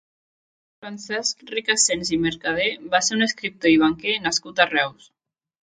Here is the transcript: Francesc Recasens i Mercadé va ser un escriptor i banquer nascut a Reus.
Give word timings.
Francesc 0.79 1.43
Recasens 1.51 2.11
i 2.17 2.19
Mercadé 2.25 2.67
va 2.95 3.03
ser 3.09 3.15
un 3.21 3.29
escriptor 3.29 3.75
i 3.77 3.81
banquer 3.87 4.19
nascut 4.27 4.67
a 4.67 4.71
Reus. 4.75 5.09